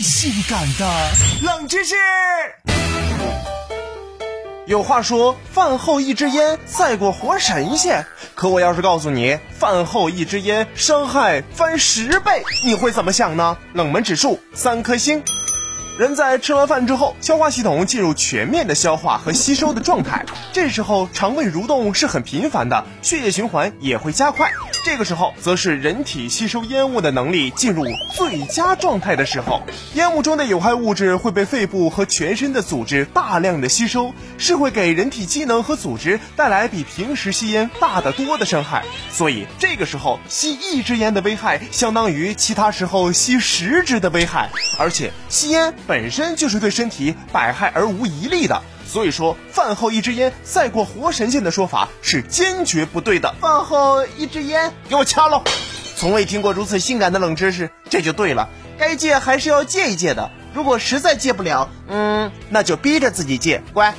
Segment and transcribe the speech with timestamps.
[0.00, 1.10] 性感的
[1.42, 1.94] 冷知识。
[4.66, 8.04] 有话说，饭后一支烟赛过活神仙。
[8.34, 13.56] 可我要是告诉你，饭后一支烟伤害翻十倍，你会怎么想呢？
[13.74, 15.22] 冷门指数三颗星。
[15.98, 24.50] 人在吃完饭之后，消化系统进入全面的消化和吸收的状态，这时候肠胃蠕动是很频繁的，血液循环也会加快。
[24.86, 29.60] 这个时候，则是人体吸收烟雾的能力进入最佳状态的时候。
[29.94, 38.84] 烟雾中的有害物质会被肺部和全身的组织大量的吸收，是会给人体机能和组织带来比平时吸烟大得多的伤害。
[39.10, 44.48] 所以，这个时候吸一支烟的危害，相当于其他时候吸十支的危害。
[44.78, 45.74] 而且，吸烟。
[45.88, 53.34] 本身就是对身体百害而无一利的，所以说饭后一支烟赛过活神仙的说法是坚决不对的。
[53.40, 55.42] 饭后一支烟，给我掐喽！
[55.96, 58.48] 从未听过如此性感的冷知识，这就对了。
[58.78, 63.94] 该戒还是要戒一戒的，如果实在戒不了，嗯，那就逼着自己戒，乖。